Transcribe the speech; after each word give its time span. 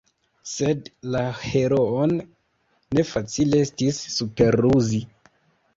Sed 0.51 0.87
la 1.15 1.21
heroon 1.41 2.15
ne 2.99 3.05
facile 3.13 3.65
estis 3.69 4.05
superruzi. 4.19 5.07